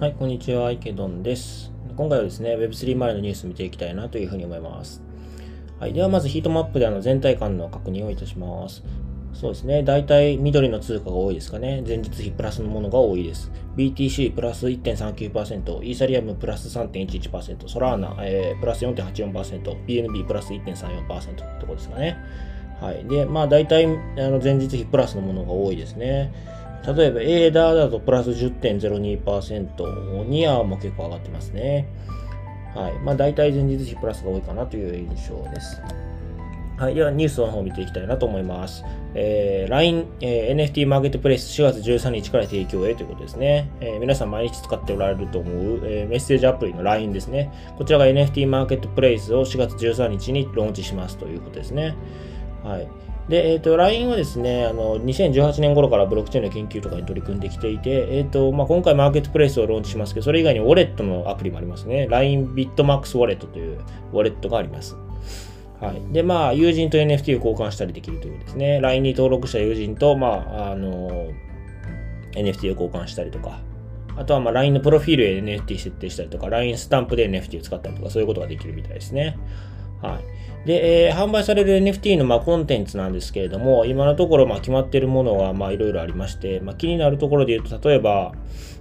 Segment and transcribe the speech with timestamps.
[0.00, 1.72] はい、こんにちは、池ドンです。
[1.96, 5.02] 今回はですね、Web3 前のニュース見ていきたいなというふうに思います。
[5.80, 8.82] はい、ではまずヒートマップであの全体感の確認をいたします。
[9.32, 9.82] そうですね。
[9.82, 11.82] 大体緑の通貨が多いですかね。
[11.86, 13.50] 前日比プラスのものが多いです。
[13.76, 22.16] BTC プラス1.39%、イーサリアムプラス3.11%、ソラーナ、えー、プラス4.84%、BNB プラス1.34%というとこですかね。
[22.84, 23.02] はい。
[23.08, 23.88] で、まあ大体あ
[24.28, 26.32] の前日比プラスのものが多いですね。
[26.86, 31.88] 例えば、エーダーだとプラス10.02%、ニアも結構上がってますね。
[32.74, 32.92] はい。
[33.02, 35.80] まあ大体前日比プラスが多いかなという印象です。
[36.76, 36.94] はい。
[36.94, 38.84] では、ニュースの方を見ていきたいなと思います。
[39.14, 43.70] えー、LINE、えー、NFT マーケットプレイス4月13日から提供へということですね。
[43.80, 47.50] えー、皆さん毎日使っておられると思う、えー、メッセージアプリの LINE ですね。
[47.78, 51.96] こちらが NFT マーケットプレイスを4月13日にローンチしますということですね。
[52.64, 52.88] はい。
[53.28, 62.06] で、えっ、ー、と、LINE はですね、あの、2018年頃からブロックチェーンの研究とかに取り組んできていて、えっ、ー、と、まあ、今回マーケットプレイスをローンチしますけど、それ以外にウォレットのアプリもありますね。
[62.10, 63.78] LINE BITMAX Wallet という
[64.12, 64.96] ウォレットがあります。
[65.80, 66.12] はい。
[66.12, 68.80] で、まあ、友人と NFT を交換したりできるというですね。
[68.80, 71.30] LINE に登録した友人と、まあ、あの、
[72.32, 73.60] NFT を交換したりとか、
[74.16, 79.36] あとはま LINE のプロフィールへ NFT 設定したりとか、LINE スタンプで NFT を使ったりとか、そういうことができるみたいですね。
[80.02, 80.66] はい。
[80.66, 88.32] で、えー、販売される NFT のまあコンテンツなんですけれども、今のところまあ決まっているものがまあいろいろありまして、まあ、気になるところで言うと、例えば、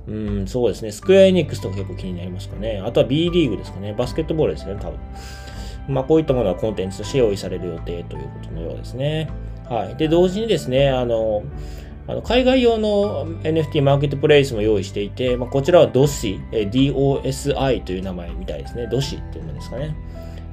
[0.07, 2.81] うん、そうですね、スクエアエニックスとか結構気になりますかね。
[2.85, 3.93] あとは B リーグですかね。
[3.93, 4.99] バスケットボールですね、多分。
[5.87, 9.29] まあ、こういったものはコンテンツとして用意される予定ということのようですね。
[9.69, 9.95] はい。
[9.95, 11.43] で、同時にですね、あの、
[12.05, 18.87] あの海外用の NFT マーケットプレイスも用意していて、まあ、こちらは DOSI、DOSI という名前みたいですね。
[18.91, 19.95] DOSI っていうのですかね。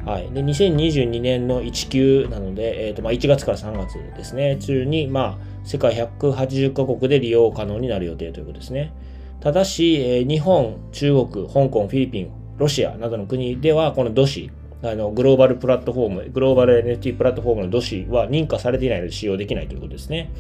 [0.05, 0.31] はい。
[0.33, 8.93] で、2022年の1級なので、え、ー、と、まあ、1月から3月ですね、中に、まあ、世界180カ国で利用可能になる予定ということですね。
[9.41, 14.51] ただし、えー、日本、中国、香港、フィリピン、ロシアなどの国では、この DOSI、
[14.83, 20.31] あのグローバルプラットフォーム、グローバル NFT プラットフォームの DOS は認可されていないので使用できないということですね。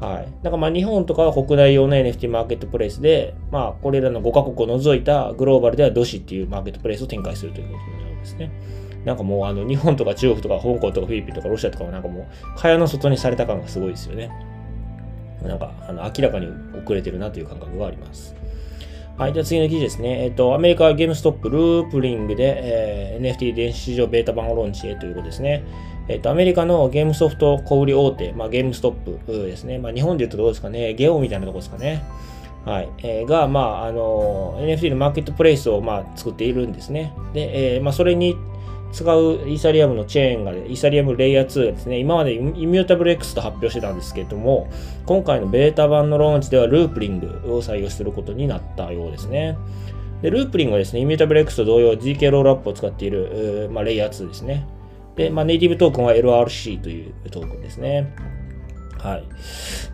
[0.00, 0.28] はい。
[0.42, 8.50] だからまあ日本とかは国内用の NFT マーケットプレイスで、まあこれらの5カ国を除いたグローバルではドシっていうマーケットプレイスを展開するということになるんですね。
[9.04, 12.26] なんかもうあの日本とか中国とか香港とかフィリピンとかロシアとかはなんかもう
[12.56, 14.30] 蚊帳の外にされた感がすごいですよね。
[15.42, 16.48] なんかあの明らかに
[16.80, 18.34] 遅れてるなという感覚があります。
[19.18, 19.32] はい。
[19.32, 20.26] では次の記事ですね。
[20.26, 25.64] えっ、と、アメリカゲームストップループリングで、えー、NFT 電子市場ベータ版をローンチへということですね。
[26.06, 29.80] えっ、と、アメリカのゲームソフト小売大手、まあ、ゲームストップですね。
[29.80, 30.94] まあ、日本で言うとどうですかね。
[30.94, 32.04] ゲオみたいなとこですかね。
[32.64, 32.88] はい。
[32.98, 37.12] えー、が、まあ、あの、NFT のマーケットプレイスを、まあ、作っているんですね。
[37.32, 38.36] で、えー、まあ、それに
[38.92, 44.68] 使うイーサリアムのチェーンが、イーサリアムレイヤー2ですね、今までイミュータブル X と発表してたんですけれども、
[45.06, 49.56] 今回のベータ版のローンチではループリングを採用することになったようですね。
[50.22, 54.66] で、ループリングはですね、イミュータブル X と同様 GK ロールアップを使っている、まあ、レイヤー2ですね。
[55.16, 58.14] で、まあ、ネイティブトークンは LRC というトークンですね。
[58.98, 59.24] はい。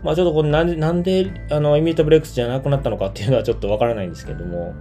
[0.03, 4.73] まあちょっとこれなんで、なんで、あの、イミュータブル X じゃなくなったのかっていうのはちょっとわからないんですけども、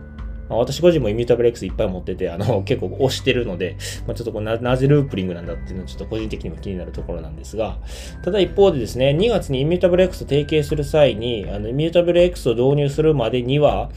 [0.55, 3.77] まあ、私個人もイミュータブル X いっぱい持ってて、あの、 結構押してるので、
[4.07, 7.79] まあ、ちょっとこななぜループリングなんだっていうのはちょっと個人的にも気になるところなんですが、
[8.23, 13.91] ただ一方でですね、2月にイミュータブル X と提携する際に、あの、イミュータブル X を導入するまでには、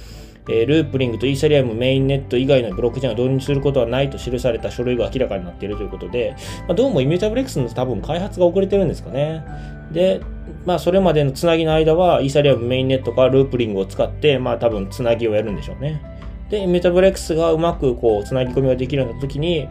[0.50, 6.35] えー、ループリングとイーサリアムメインネット以外のブロックチェーンを導入することはないと記された書類が明らかになっているということで、
[6.67, 9.44] まあ、どうもイミュータブル X の多分開発が遅れてるんですかね。
[9.91, 10.22] で、
[10.66, 16.01] まあ、それまでのつなぎの間は、イーサリアムメインネットかループリングを使って、まあ、多分つなぎをやるんでしょうね。
[16.50, 19.68] で、メタプレックスがうまくこう、つなぎ込みができるような時に、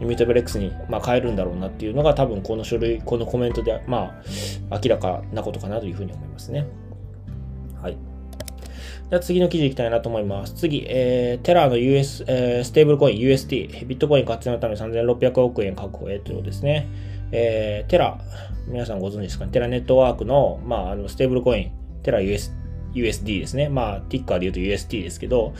[0.00, 4.20] メタプレックスに、まあ、変えるんだろうなっていうのが多分この書類、このコメントで、ま
[4.70, 6.66] あ、明らかなことかなというふうに思いますね。
[7.80, 7.96] はい。
[9.08, 10.54] じゃあ次の記事いきたいなと思います。
[10.54, 16.88] 次、えー、テラの US、えー、ステーブルコイン UST、ビットコイン活用のため3600億円確保へということですね。
[17.30, 18.18] えー、テラ、
[18.66, 19.52] 皆さんご存知ですかね？
[19.52, 22.52] テラネットワークの、まあ、あのステーブルコイン、テラ US、
[22.96, 23.68] USD ですね。
[23.68, 25.54] まあ、ティッカーで言うと UST ですけど、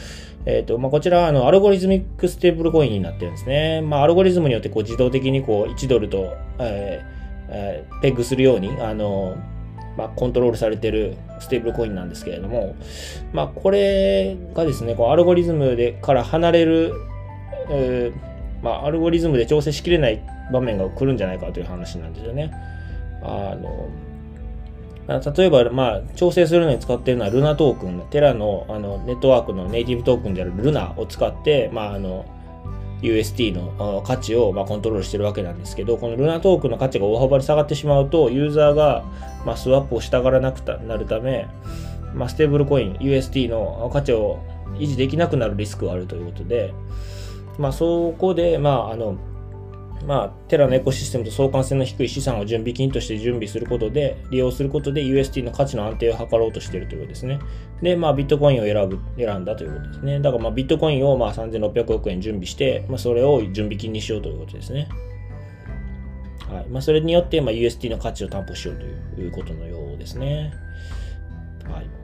[0.44, 3.82] えっ、ー、と、まあ、こちら、あの、 algorithmic ステーブルコインになってるんですね。
[3.82, 7.16] まあ、アルゴリズムによってこう自動的にこう1ドルと、えー
[7.48, 9.36] えー、ペグするように、あの、
[9.96, 12.76] まあ、コントロールされてるステーブルコインなんですけれども、
[13.32, 16.92] まあ、これがですね、こうアルゴリズムでから離れる、
[17.70, 20.22] えー、まあ、アルゴリズムで調整しきれない
[20.52, 22.52] 場面が来るんじゃないかという話なんですよね。
[23.22, 23.88] あの、
[25.06, 32.26] 例えば、まあ、調整するのに使っているのはルナトークン、テラのあのネットワークのネイティブトークンであるルナを使って、まあ、あの、
[33.02, 39.04] UST の価値をまコントロールしてるわけなんですけど、このルナトークンの価値が大幅に下がってしまうと、ユーザーが
[39.46, 41.46] まあ、スワップをしたがらなくなるため、
[42.14, 44.40] まあ、ステーブルコイン UST の価値を
[44.74, 46.74] 維持できなくなるリスクがあるということで、
[47.56, 49.16] まあ、そこで、まあ、あの
[50.04, 57.38] まあ、テラのエコシステムと相関性の低い資産を準備金として準備することで、利用することで UST の価値の安定を図ろうとしているということですね。
[57.82, 60.20] で、まあ、ビットコインを選ぶ、選んだということですね。
[60.20, 64.88] だから、まあ、ビットコインをまあ3600億円準備して、まあ、それを準備金にしようということですね。
[66.49, 70.52] はいまあ、それによって、まあ、UST の価値を担保しようということのようですね。
[71.69, 71.95] はい。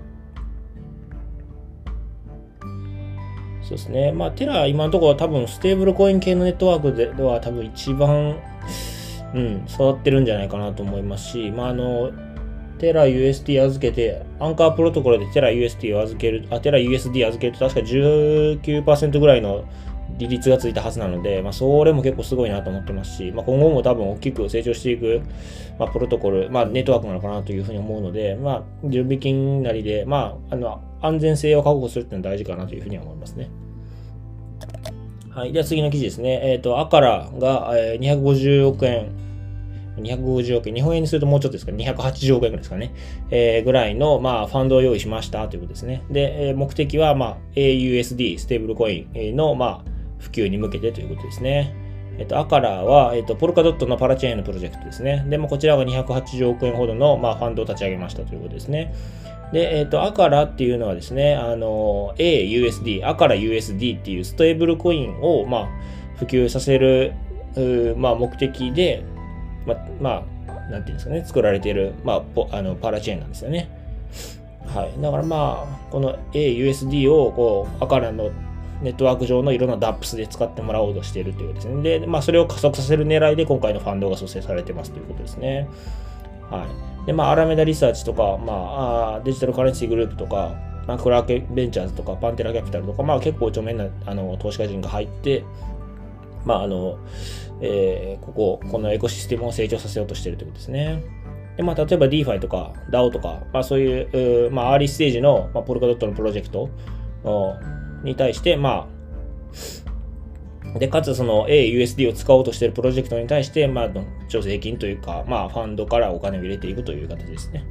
[3.73, 4.13] そうですね。
[4.13, 8.37] まあ、テラ、今のところ多分、ステーブルコイン系のネットワークでは多分一番、
[9.35, 12.11] うん、育ってるんじゃないかなと思いますし、まあ、あの、
[12.79, 19.65] テラ USD 預けて、アンカープロトコルでテラ USD を預ける、あ、テラ USD 預けると確か19%ぐらいの
[20.19, 25.23] 利率がついたはずなので、まあ、それも結構すごいなと思ってますし、まあ、今後も多分大きく成長していく、
[25.79, 33.51] まあ、プロトコル、まあ、ネットワークなのかなというふうに思うので、まあ、準備金なりで、まあ、あの安全性を確保するっていうのは大事かなというふうには思いますね。
[35.31, 35.53] はい。
[35.53, 36.41] では次の記事ですね。
[36.53, 39.11] えっ、ー、と、アカラが、えー、250億円、
[39.97, 42.95] 250億円、日本円にするともうちょっとですか、280億円ぐらいですかね、
[43.31, 46.05] えー、ぐらいの、まあ、ファンドを用意しましたということですね。
[46.11, 51.75] で、えー、目的は、まあ、AUSD、ステーブルコインの、まあ、普及に向けてということですね。
[52.19, 55.25] えっと、アカラーは、えっと、ポルカドットのパラチェーンのプロジェクトですね。
[55.29, 58.95] で、もこちらが280億円ほどの、まあ、ファンドを立ち上げましたということですね。
[59.53, 65.69] で、えっ、と、アカラっていうのはですね、あの、AUSD、アカラ USD っていうステーブルコインを、まあ、
[66.17, 67.13] 普及させる、
[67.97, 69.05] まあ、目的で、
[69.67, 73.69] ま、まあ、なんていうんですかね、作られている、まあ、あのパラチェーンなんですよね。
[74.67, 75.03] はい。
[75.03, 78.31] だからまあ、この AUSD を、こう、アカラの
[78.83, 82.01] ネットワーク上のいろんな DAPS で使ってもらおうとしているということですね。
[82.01, 85.69] で、まあ、それを加速させる狙いで今回のファンドが蘇生されてますということですね。
[86.51, 86.67] は
[87.03, 87.07] い。
[87.07, 90.55] で、まあ、アラメダリサーチとか、まあ、デジタルカレンシーグループとか、
[90.87, 95.45] まあ、クラーケベンチャーズとか、パンテラキャピタルとか、まあ、結構著名なあの投資家人が入って、
[96.45, 96.99] まあ、あの、
[97.61, 101.03] えー、ここ、このエコシステムを成長させようとしているということですね。
[101.57, 106.69] で、まあ、例えば DeFi とか DAO とか、まあ、そういう、まあ、アーリーステージの、まあ、ポルカドットのプロジェクト
[108.03, 108.89] に対して、ま
[110.75, 113.91] あ、で、かつその AUSD を使おうとしているプロジェクトに対して、まあ、
[114.29, 117.65] 助成金というか、まあ、ファンドからお金を入れていくという形ですね。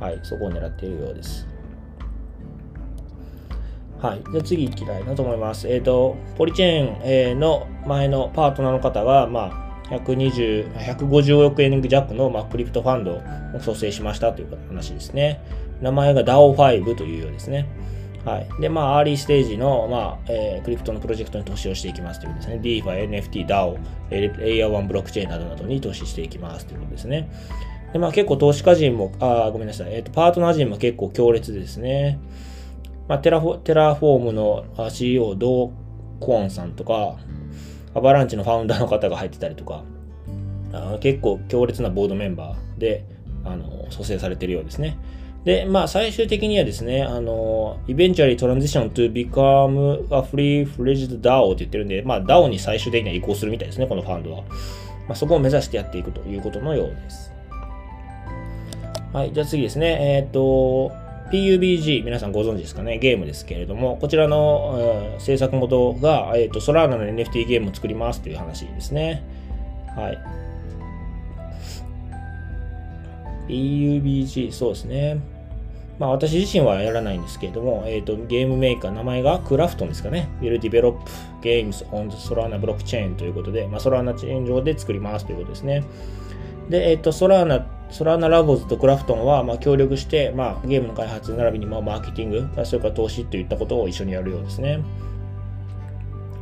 [0.00, 1.46] はい、そこを狙っているようです。
[3.98, 4.22] はい。
[4.30, 5.66] じゃあ次行きたいなと思います。
[5.68, 15.40] えっ、ー、と、ポリチェーンの前のパートナーの方が、まあ、120、150億円弱の、まあ、クリプトファンドを創生しましたという話ですね。
[15.80, 17.66] 名前が DAO5 というようですね。
[18.26, 18.48] はい。
[18.60, 22.60] で、まあ、アーリーステージの、まあ、えー、クリプトのプロジェクトに投資をしていきますということですね。
[22.60, 23.78] DeFi、NFT、DAO、
[24.10, 27.30] レイヤー1ブロックチェーンなどなどに投資していきますということですね。
[27.92, 29.94] で、まあ、結構投資家陣も、あ、ごめんなさい。
[29.94, 32.18] えっ、ー、と、パートナー陣も結構強烈ですね。
[33.06, 37.18] まあ、テラフォテラフォームの CEO、ド・クォンさんとか、
[37.94, 39.84] アバランチのファウンダーの方が入ってたりとか、
[40.72, 43.04] あ結構強烈なボードメンバーで、
[43.44, 44.98] あの、組成されてるようですね。
[45.46, 54.42] で、まあ、最終的にはですね、あの、eventually transition to become a full-fledged DAO って言ってるんで、まあ、DAO に最終的には移行するみたいですね、このファンドは。
[54.42, 57.32] まあ、そこを目指してやっていくということのようです。
[59.12, 60.16] はい、じゃあ次ですね。
[60.16, 60.90] えっ、ー、と、
[61.30, 69.22] PUBG、皆さんご存知ですかね、ゲームですけれども、こちらの、うん、制作元が、えっ、ー、と、ソラーナの NFT ゲームを作りますという話ですね。
[69.94, 70.18] はい。
[73.46, 75.35] PUBG、そうですね。
[75.98, 80.28] まあ、私自身はやらないんですけれども、えーと、ゲームメーカー、名前がクラフトンですかね。
[80.40, 80.98] Will develop
[81.40, 85.84] games on the Solana blockchain ということで、まあ、ソラーナチェーン上で作りますということですね。
[86.68, 94.80] で、えっ、ー、と、ソラーナ、ソラーナラボズとクラフトンは、まあ、協力して、まあ、ゲームの開発並びに、まあ、マーケティング、それから投資といったことを一緒にやるようですね。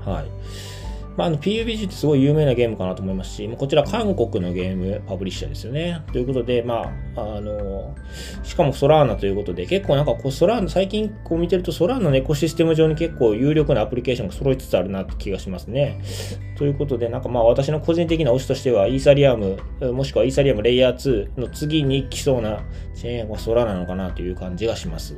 [0.05, 0.74] はい。
[1.17, 6.03] まあ、あの PUBG ってすごい有名なゲームかなと思いますし、こちら韓国のゲームパブリッシャーですよね。
[6.13, 7.95] ということで、まあ、あの、
[8.43, 16.01] しかもソラーナということで、結構なんかこうソラーナ、最近こう見てるとソラーナのエコシステム上に結構有力なアプリケーションが揃いつつあるなって気がしますね。
[16.57, 19.59] ということで、なんかまあ私の個人的な推しとしては、イーサリアム、
[19.93, 25.17] もしくはイーサリアムレイヤー2の次に来そうなチェーンはソラーナなのかなという感じがします。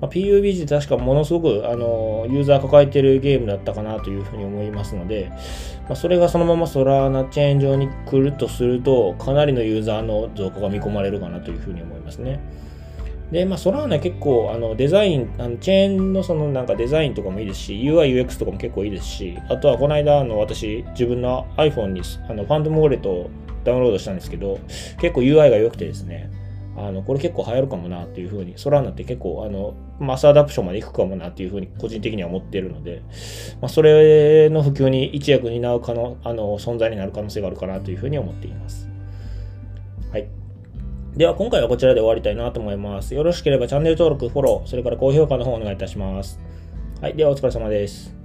[0.00, 5.30] まあ、PUBG 確かものすごくあのユーザー抱えてるゲームだったかなというふうに思いますので、
[5.88, 12.40] まあ、それがそのままソラーナチェーン上に来るとすると、かなりのユーザーの増加が見込まれるかなというふうに思いますね。
[13.30, 23.30] で、まあ、ソラーナ結構あのデザイン、あのチェーンのそのなんかデザインとかもいいですし、UI、UX とかも結構いいですし、あとはこの間あの私、自分の iPhone にあのファントムウォレットを
[23.64, 24.58] ダウンロードしたんですけど、
[25.00, 26.30] 結構 UI が良くてですね、
[26.76, 33.02] あの、これ結構流行るかもなっていうふうに、ソラーナって結構、あの、マスアダプションまで行くかもなっていうふうに個人的には思ってるので、
[33.60, 38.88] まあ、それの普及に一役担う可能、あの、存在になる可能性があるかなというふうに思っています。
[40.10, 40.28] はい。
[41.16, 43.14] では今回はこちらで終わりたいなと思います。
[43.14, 46.40] よろしければチャンネル登録、フォロー、それから高評価の方お願いいたします。
[47.00, 47.14] はい。
[47.14, 48.23] ではお疲れ様です。